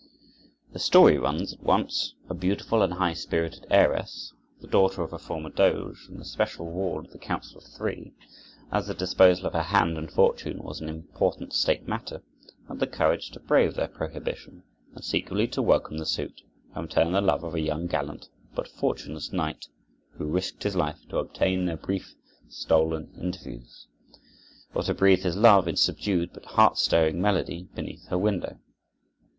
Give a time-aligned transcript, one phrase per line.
[0.73, 5.19] The story runs that once a beautiful and high spirited heiress, the daughter of a
[5.19, 8.11] former Doge, and the special ward of the Council of Three,
[8.71, 12.23] as the disposal of her hand and fortune was an important State matter,
[12.67, 14.63] had the courage to brave their prohibition
[14.95, 16.41] and secretly to welcome the suit
[16.73, 19.67] and return the love of a young, gallant, but fortuneless knight,
[20.13, 22.15] who risked his life to obtain their brief,
[22.49, 23.85] stolen interviews,
[24.73, 28.57] or to breathe his love in subdued but heart stirring melody beneath her window.